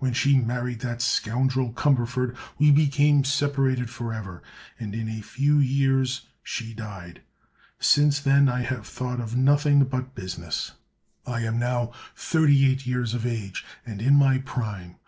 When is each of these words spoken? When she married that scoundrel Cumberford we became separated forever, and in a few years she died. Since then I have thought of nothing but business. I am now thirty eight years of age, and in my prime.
When 0.00 0.12
she 0.14 0.36
married 0.36 0.80
that 0.80 1.00
scoundrel 1.00 1.72
Cumberford 1.72 2.34
we 2.58 2.72
became 2.72 3.22
separated 3.22 3.88
forever, 3.88 4.42
and 4.80 4.92
in 4.96 5.08
a 5.08 5.20
few 5.20 5.60
years 5.60 6.26
she 6.42 6.74
died. 6.74 7.20
Since 7.78 8.18
then 8.18 8.48
I 8.48 8.62
have 8.62 8.84
thought 8.84 9.20
of 9.20 9.36
nothing 9.36 9.84
but 9.84 10.12
business. 10.16 10.72
I 11.24 11.42
am 11.42 11.60
now 11.60 11.92
thirty 12.16 12.68
eight 12.68 12.84
years 12.84 13.14
of 13.14 13.24
age, 13.24 13.64
and 13.86 14.02
in 14.02 14.16
my 14.16 14.38
prime. 14.38 14.96